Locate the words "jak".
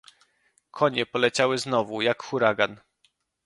2.01-2.23